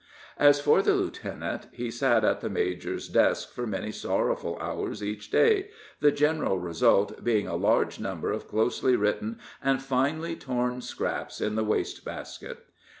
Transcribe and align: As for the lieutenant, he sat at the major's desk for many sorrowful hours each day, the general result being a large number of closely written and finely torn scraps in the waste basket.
As 0.39 0.59
for 0.59 0.81
the 0.81 0.95
lieutenant, 0.95 1.67
he 1.71 1.91
sat 1.91 2.23
at 2.25 2.41
the 2.41 2.49
major's 2.49 3.07
desk 3.07 3.51
for 3.53 3.67
many 3.67 3.91
sorrowful 3.91 4.57
hours 4.59 5.03
each 5.03 5.29
day, 5.29 5.69
the 5.99 6.11
general 6.11 6.57
result 6.57 7.23
being 7.23 7.45
a 7.47 7.55
large 7.55 7.99
number 7.99 8.31
of 8.31 8.47
closely 8.47 8.95
written 8.95 9.37
and 9.63 9.79
finely 9.79 10.35
torn 10.35 10.81
scraps 10.81 11.39
in 11.39 11.53
the 11.53 11.63
waste 11.63 12.03
basket. 12.03 12.65